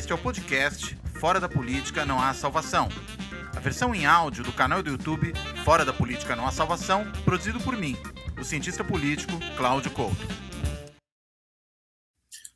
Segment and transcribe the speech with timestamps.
[0.00, 2.88] Este é o podcast Fora da Política Não Há Salvação.
[3.54, 5.30] A versão em áudio do canal do YouTube
[5.62, 7.94] Fora da Política Não Há Salvação, produzido por mim,
[8.40, 10.26] o cientista político Cláudio Couto.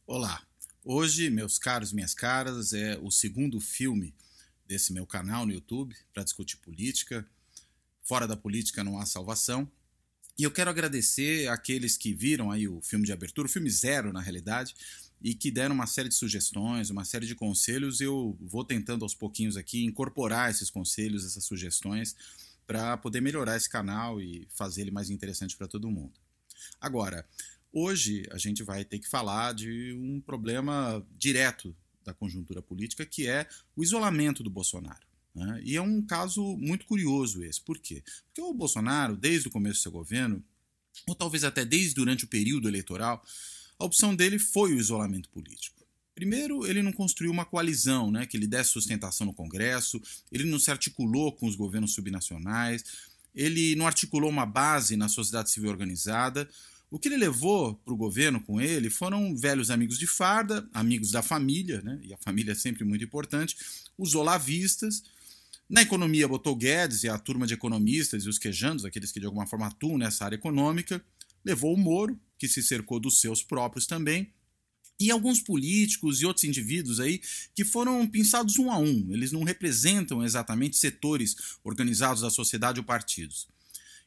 [0.06, 0.42] Olá,
[0.82, 4.14] hoje, meus caros minhas caras, é o segundo filme
[4.66, 7.28] desse meu canal no YouTube para discutir política.
[8.02, 9.70] Fora da política não há salvação.
[10.38, 14.14] E eu quero agradecer aqueles que viram aí o filme de abertura, o filme zero
[14.14, 14.74] na realidade,
[15.24, 17.98] e que deram uma série de sugestões, uma série de conselhos.
[17.98, 22.14] Eu vou tentando aos pouquinhos aqui incorporar esses conselhos, essas sugestões,
[22.66, 26.12] para poder melhorar esse canal e fazer ele mais interessante para todo mundo.
[26.78, 27.26] Agora,
[27.72, 33.26] hoje a gente vai ter que falar de um problema direto da conjuntura política, que
[33.26, 35.06] é o isolamento do Bolsonaro.
[35.34, 35.62] Né?
[35.64, 37.62] E é um caso muito curioso esse.
[37.62, 38.04] Por quê?
[38.26, 40.44] Porque o Bolsonaro, desde o começo do seu governo,
[41.06, 43.24] ou talvez até desde durante o período eleitoral,
[43.78, 45.84] a opção dele foi o isolamento político.
[46.14, 50.00] Primeiro, ele não construiu uma coalizão né, que lhe desse sustentação no Congresso,
[50.30, 52.84] ele não se articulou com os governos subnacionais,
[53.34, 56.48] ele não articulou uma base na sociedade civil organizada.
[56.88, 61.10] O que ele levou para o governo com ele foram velhos amigos de farda, amigos
[61.10, 63.56] da família, né, e a família é sempre muito importante,
[63.98, 65.02] os olavistas,
[65.68, 69.26] na economia, botou Guedes e a turma de economistas e os quejandos, aqueles que de
[69.26, 71.02] alguma forma atuam nessa área econômica.
[71.44, 74.32] Levou o Moro, que se cercou dos seus próprios também.
[74.98, 77.20] E alguns políticos e outros indivíduos aí
[77.54, 79.08] que foram pensados um a um.
[79.10, 83.48] Eles não representam exatamente setores organizados da sociedade ou partidos.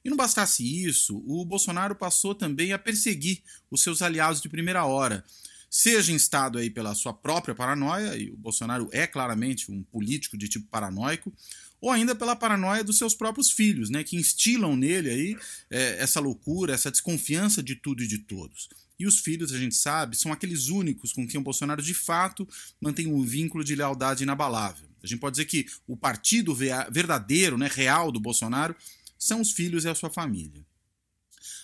[0.03, 4.85] E não bastasse isso, o Bolsonaro passou também a perseguir os seus aliados de primeira
[4.85, 5.25] hora,
[5.69, 10.47] seja instado aí pela sua própria paranoia, e o Bolsonaro é claramente um político de
[10.47, 11.33] tipo paranoico,
[11.79, 15.37] ou ainda pela paranoia dos seus próprios filhos, né, que instilam nele aí
[15.69, 18.69] é, essa loucura, essa desconfiança de tudo e de todos.
[18.99, 22.47] E os filhos, a gente sabe, são aqueles únicos com quem o Bolsonaro de fato
[22.81, 24.87] mantém um vínculo de lealdade inabalável.
[25.03, 28.75] A gente pode dizer que o partido verdadeiro, né, real do Bolsonaro,
[29.17, 30.65] são os filhos e a sua família.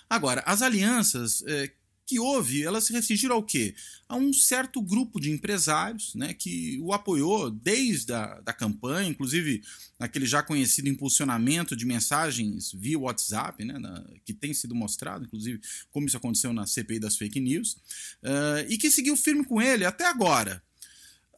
[0.10, 1.72] Agora, as alianças é,
[2.14, 3.74] que houve, elas se restringiram ao quê?
[4.08, 9.64] A um certo grupo de empresários né, que o apoiou desde a da campanha, inclusive
[9.98, 15.60] naquele já conhecido impulsionamento de mensagens via WhatsApp, né, na, que tem sido mostrado, inclusive
[15.92, 17.78] como isso aconteceu na CPI das fake news,
[18.22, 20.62] uh, e que seguiu firme com ele até agora.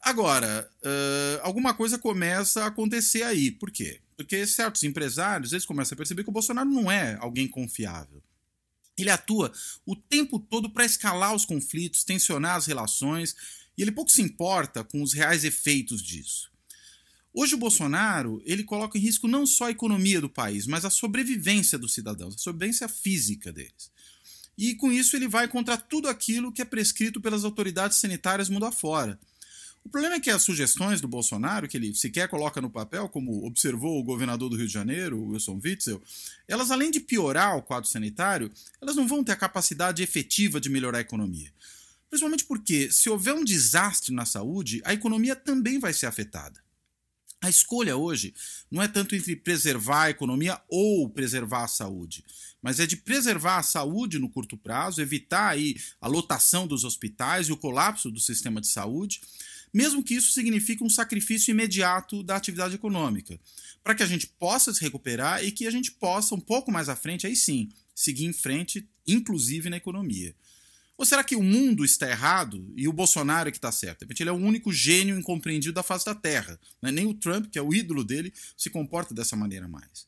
[0.02, 3.50] Agora, uh, alguma coisa começa a acontecer aí.
[3.50, 4.02] Por quê?
[4.18, 8.22] Porque certos empresários eles começam a perceber que o Bolsonaro não é alguém confiável.
[8.98, 9.52] Ele atua
[9.86, 13.36] o tempo todo para escalar os conflitos, tensionar as relações,
[13.78, 16.50] e ele pouco se importa com os reais efeitos disso.
[17.34, 20.90] Hoje o Bolsonaro, ele coloca em risco não só a economia do país, mas a
[20.90, 23.92] sobrevivência dos cidadãos, a sobrevivência física deles.
[24.58, 28.66] E com isso ele vai contra tudo aquilo que é prescrito pelas autoridades sanitárias mundo
[28.66, 29.20] afora.
[29.86, 33.46] O problema é que as sugestões do Bolsonaro, que ele sequer coloca no papel, como
[33.46, 36.02] observou o governador do Rio de Janeiro, Wilson Witzel,
[36.48, 38.52] elas além de piorar o quadro sanitário,
[38.82, 41.54] elas não vão ter a capacidade efetiva de melhorar a economia.
[42.10, 46.60] Principalmente porque, se houver um desastre na saúde, a economia também vai ser afetada.
[47.40, 48.34] A escolha hoje
[48.72, 52.26] não é tanto entre preservar a economia ou preservar a saúde,
[52.60, 57.50] mas é de preservar a saúde no curto prazo, evitar aí a lotação dos hospitais
[57.50, 59.22] e o colapso do sistema de saúde,
[59.76, 63.38] mesmo que isso signifique um sacrifício imediato da atividade econômica,
[63.84, 66.88] para que a gente possa se recuperar e que a gente possa, um pouco mais
[66.88, 70.34] à frente, aí sim, seguir em frente, inclusive na economia.
[70.98, 74.00] Ou será que o mundo está errado e o Bolsonaro é que está certo?
[74.00, 76.58] De repente, ele é o único gênio incompreendido da face da Terra.
[76.82, 76.90] Né?
[76.90, 80.08] Nem o Trump, que é o ídolo dele, se comporta dessa maneira mais.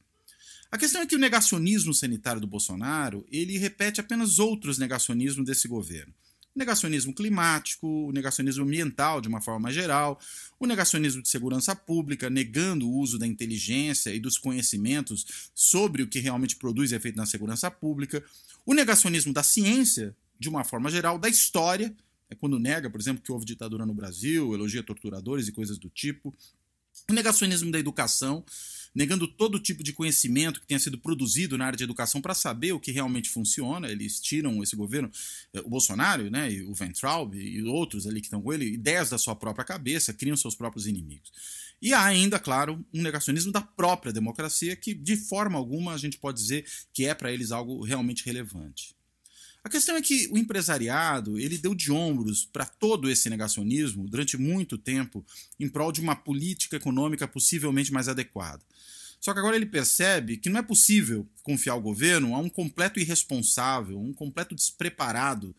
[0.71, 5.67] A questão é que o negacionismo sanitário do Bolsonaro ele repete apenas outros negacionismos desse
[5.67, 6.13] governo
[6.57, 10.19] negacionismo climático, o negacionismo ambiental de uma forma geral,
[10.59, 16.07] o negacionismo de segurança pública, negando o uso da inteligência e dos conhecimentos sobre o
[16.07, 18.23] que realmente produz efeito na segurança pública,
[18.65, 21.95] o negacionismo da ciência, de uma forma geral, da história,
[22.29, 25.89] é quando nega, por exemplo, que houve ditadura no Brasil, elogia torturadores e coisas do
[25.89, 26.33] tipo,
[27.09, 28.43] o negacionismo da educação,
[28.93, 32.73] negando todo tipo de conhecimento que tenha sido produzido na área de educação para saber
[32.73, 33.89] o que realmente funciona.
[33.89, 35.11] Eles tiram esse governo,
[35.53, 39.09] eh, o Bolsonaro, né, e o Ventraub e outros ali que estão com ele, ideias
[39.09, 41.31] da sua própria cabeça, criam seus próprios inimigos.
[41.81, 46.17] E há ainda, claro, um negacionismo da própria democracia, que de forma alguma a gente
[46.17, 48.96] pode dizer que é para eles algo realmente relevante.
[49.63, 54.37] A questão é que o empresariado ele deu de ombros para todo esse negacionismo durante
[54.37, 55.25] muito tempo
[55.59, 58.63] em prol de uma política econômica possivelmente mais adequada.
[59.19, 62.99] Só que agora ele percebe que não é possível confiar o governo a um completo
[62.99, 65.55] irresponsável, um completo despreparado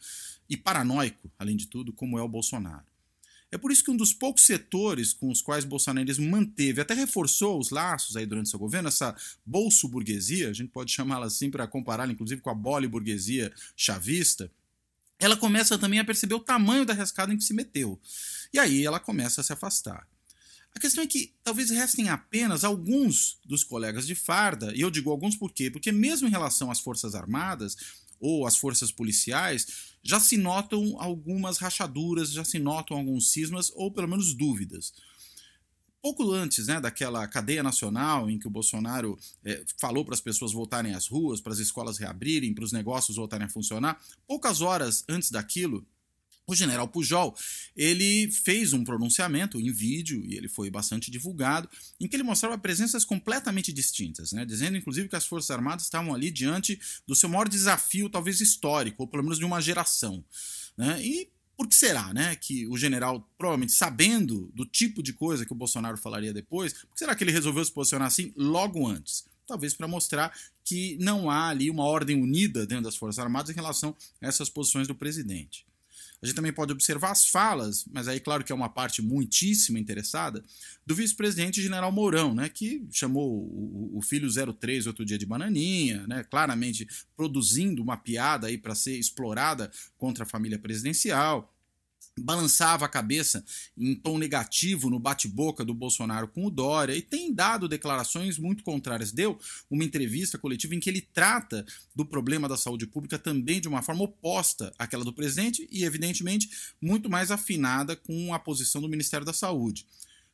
[0.49, 2.87] e paranoico, além de tudo, como é o Bolsonaro.
[3.51, 6.93] É por isso que um dos poucos setores com os quais o bolsonarismo manteve, até
[6.93, 11.67] reforçou os laços aí durante seu governo, essa bolso-burguesia, a gente pode chamá-la assim para
[11.67, 14.51] compará-la inclusive com a bole-burguesia chavista,
[15.19, 18.01] ela começa também a perceber o tamanho da rescada em que se meteu.
[18.53, 20.07] E aí ela começa a se afastar.
[20.75, 25.11] A questão é que talvez restem apenas alguns dos colegas de farda, e eu digo
[25.11, 25.71] alguns por quê?
[25.71, 27.77] Porque mesmo em relação às Forças Armadas
[28.21, 33.93] ou às forças policiais, já se notam algumas rachaduras, já se notam alguns cismas ou
[33.93, 34.93] pelo menos dúvidas.
[36.01, 40.53] Pouco antes né, daquela cadeia nacional em que o Bolsonaro é, falou para as pessoas
[40.53, 45.05] voltarem às ruas, para as escolas reabrirem, para os negócios voltarem a funcionar, poucas horas
[45.09, 45.85] antes daquilo,
[46.53, 47.37] o general Pujol,
[47.77, 51.69] ele fez um pronunciamento em vídeo, e ele foi bastante divulgado,
[52.01, 54.45] em que ele mostrava presenças completamente distintas, né?
[54.45, 59.03] dizendo inclusive que as Forças Armadas estavam ali diante do seu maior desafio, talvez histórico,
[59.03, 60.25] ou pelo menos de uma geração.
[60.77, 61.05] Né?
[61.05, 61.29] E
[61.59, 65.57] por que será né, que o general, provavelmente sabendo do tipo de coisa que o
[65.57, 69.27] Bolsonaro falaria depois, por que será que ele resolveu se posicionar assim logo antes?
[69.45, 70.33] Talvez para mostrar
[70.65, 74.49] que não há ali uma ordem unida dentro das Forças Armadas em relação a essas
[74.49, 75.67] posições do presidente.
[76.21, 79.79] A gente também pode observar as falas, mas aí, claro que é uma parte muitíssimo
[79.79, 80.43] interessada,
[80.85, 86.07] do vice-presidente general Mourão, né, que chamou o, o filho 03 outro dia de bananinha,
[86.09, 91.55] né, claramente produzindo uma piada aí para ser explorada contra a família presidencial
[92.19, 93.45] balançava a cabeça
[93.77, 98.63] em tom negativo no bate-boca do Bolsonaro com o Dória e tem dado declarações muito
[98.63, 99.13] contrárias.
[99.13, 99.39] Deu
[99.71, 103.83] uma entrevista coletiva em que ele trata do problema da saúde pública também de uma
[103.83, 106.49] forma oposta àquela do presidente e, evidentemente,
[106.81, 109.87] muito mais afinada com a posição do Ministério da Saúde.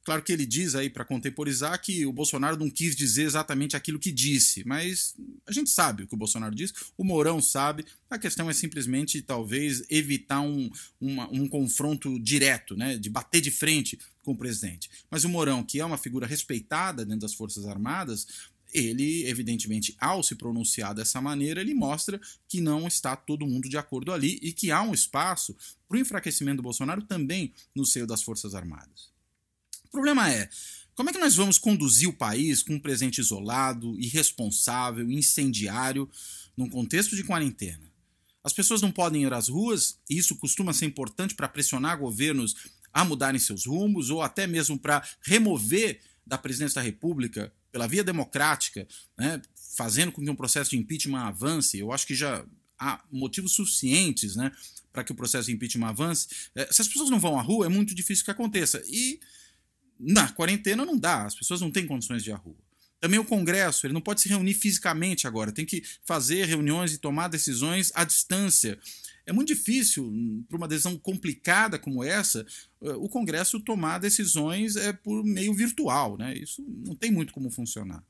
[0.05, 3.99] Claro que ele diz aí para contemporizar que o Bolsonaro não quis dizer exatamente aquilo
[3.99, 5.15] que disse, mas
[5.47, 7.87] a gente sabe o que o Bolsonaro diz, o Mourão sabe.
[8.11, 10.71] A questão é simplesmente talvez evitar um,
[11.01, 14.91] uma, um confronto direto, né, de bater de frente com o presidente.
[15.11, 18.27] Mas o Mourão, que é uma figura respeitada dentro das Forças Armadas,
[18.75, 23.79] ele, evidentemente, ao se pronunciar dessa maneira, ele mostra que não está todo mundo de
[23.79, 25.57] acordo ali e que há um espaço
[25.89, 29.14] para o enfraquecimento do Bolsonaro também no seio das Forças Armadas
[29.95, 30.51] problema é,
[30.95, 36.11] como é que nós vamos conduzir o país com um presente isolado, irresponsável, incendiário,
[36.57, 37.93] num contexto de quarentena?
[38.43, 42.55] As pessoas não podem ir às ruas, e isso costuma ser importante para pressionar governos
[42.93, 48.05] a mudarem seus rumos, ou até mesmo para remover da presidência da República, pela via
[48.05, 48.87] democrática,
[49.17, 49.41] né,
[49.77, 51.79] fazendo com que um processo de impeachment avance.
[51.79, 52.45] Eu acho que já
[52.79, 54.53] há motivos suficientes né,
[54.93, 56.29] para que o processo de impeachment avance.
[56.55, 58.83] É, se as pessoas não vão à rua, é muito difícil que aconteça.
[58.87, 59.19] E
[60.07, 62.57] na quarentena não dá, as pessoas não têm condições de ir à rua.
[63.01, 66.99] Também o Congresso, ele não pode se reunir fisicamente agora, tem que fazer reuniões e
[66.99, 68.79] tomar decisões à distância.
[69.27, 70.13] É muito difícil,
[70.49, 72.47] para uma decisão complicada como essa,
[72.83, 76.17] eh, o Congresso tomar decisões é, por meio virtual.
[76.17, 76.37] Né?
[76.37, 78.03] Isso não tem muito como funcionar.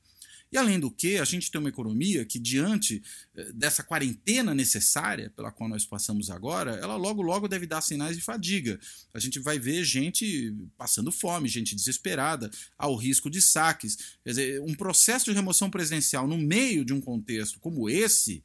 [0.51, 3.01] E além do que, a gente tem uma economia que, diante
[3.35, 8.15] eh, dessa quarentena necessária pela qual nós passamos agora, ela logo, logo deve dar sinais
[8.15, 8.79] de fadiga.
[9.13, 14.17] A gente vai ver gente passando fome, gente desesperada, ao risco de saques.
[14.23, 18.43] Quer dizer, um processo de remoção presidencial no meio de um contexto como esse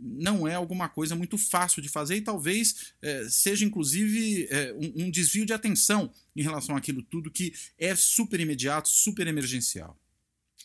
[0.00, 5.04] não é alguma coisa muito fácil de fazer e talvez é, seja inclusive é, um,
[5.04, 9.98] um, desvio de atenção em relação àquilo tudo que é super imediato, super emergencial.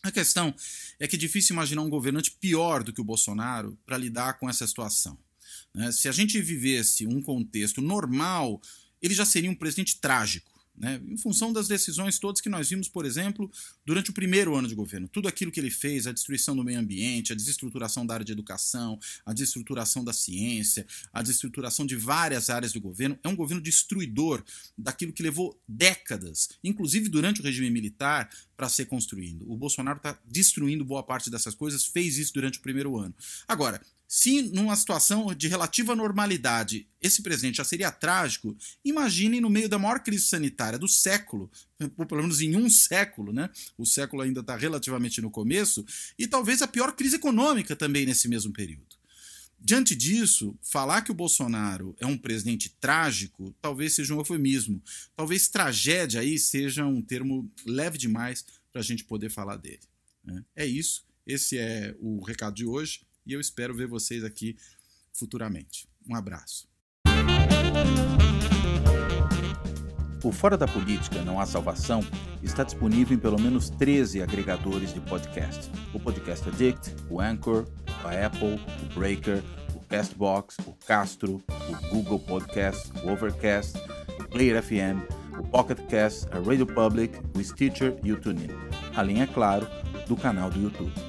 [0.06, 0.54] A questão
[1.00, 4.48] é que é difícil imaginar um governante pior do que o Bolsonaro para lidar com
[4.48, 5.18] essa situação.
[5.74, 5.90] Né?
[5.90, 8.62] Se a gente vivesse um contexto normal,
[9.02, 11.00] ele já seria um presidente trágico né?
[11.06, 13.50] em função das decisões todas que nós vimos, por exemplo,
[13.84, 15.08] durante o primeiro ano de governo.
[15.08, 18.32] Tudo aquilo que ele fez, a destruição do meio ambiente, a desestruturação da área de
[18.32, 23.62] educação, a desestruturação da ciência, a desestruturação de várias áreas do governo, é um governo
[23.62, 24.42] destruidor
[24.76, 29.50] daquilo que levou décadas, inclusive durante o regime militar, para ser construído.
[29.50, 33.14] O Bolsonaro está destruindo boa parte dessas coisas, fez isso durante o primeiro ano.
[33.46, 39.68] Agora, se numa situação de relativa normalidade esse presidente já seria trágico, imagine no meio
[39.68, 41.50] da maior crise sanitária do século,
[41.96, 43.50] ou pelo menos em um século, né?
[43.76, 45.84] O século ainda está relativamente no começo,
[46.18, 48.96] e talvez a pior crise econômica também nesse mesmo período.
[49.58, 54.82] Diante disso, falar que o Bolsonaro é um presidente trágico talvez seja um eufemismo.
[55.16, 59.80] Talvez tragédia aí seja um termo leve demais para a gente poder falar dele.
[60.22, 60.44] Né?
[60.54, 61.04] É isso.
[61.26, 64.56] Esse é o recado de hoje e eu espero ver vocês aqui
[65.12, 65.88] futuramente.
[66.08, 66.68] Um abraço.
[70.22, 72.00] O Fora da Política Não Há Salvação
[72.42, 75.70] está disponível em pelo menos 13 agregadores de podcast.
[75.94, 77.66] O Podcast Addict, o Anchor,
[78.04, 79.42] a Apple, o Breaker,
[79.74, 83.78] o Castbox, o Castro, o Google Podcast, o Overcast,
[84.18, 88.48] o Player FM, o Pocket Cast, a Radio Public, o Stitcher e o TuneIn,
[88.96, 89.68] além, é claro,
[90.08, 91.05] do canal do YouTube.